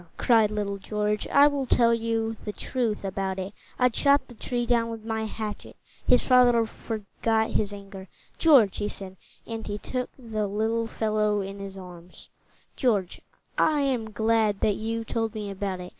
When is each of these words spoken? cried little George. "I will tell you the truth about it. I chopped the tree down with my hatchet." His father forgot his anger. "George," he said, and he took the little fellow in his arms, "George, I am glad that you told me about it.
cried 0.17 0.49
little 0.49 0.79
George. 0.79 1.27
"I 1.27 1.45
will 1.45 1.67
tell 1.67 1.93
you 1.93 2.35
the 2.43 2.51
truth 2.51 3.05
about 3.05 3.37
it. 3.37 3.53
I 3.77 3.87
chopped 3.89 4.29
the 4.29 4.33
tree 4.33 4.65
down 4.65 4.89
with 4.89 5.05
my 5.05 5.25
hatchet." 5.25 5.75
His 6.07 6.23
father 6.23 6.65
forgot 6.65 7.51
his 7.51 7.71
anger. 7.71 8.07
"George," 8.39 8.77
he 8.77 8.87
said, 8.87 9.15
and 9.45 9.67
he 9.67 9.77
took 9.77 10.09
the 10.17 10.47
little 10.47 10.87
fellow 10.87 11.41
in 11.41 11.59
his 11.59 11.77
arms, 11.77 12.29
"George, 12.75 13.21
I 13.59 13.81
am 13.81 14.09
glad 14.09 14.61
that 14.61 14.75
you 14.77 15.03
told 15.03 15.35
me 15.35 15.51
about 15.51 15.79
it. 15.79 15.89